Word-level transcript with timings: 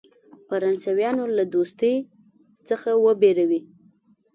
فرانسویانو 0.47 1.23
له 1.37 1.43
دوستی 1.53 1.95
څخه 2.67 2.89
وبېروي. 3.05 3.61